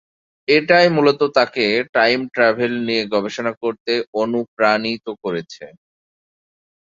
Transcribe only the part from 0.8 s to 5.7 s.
মূলত তাকে time travel নিয়ে গবেষণা করতে অনুপ্রাণিত করেছে।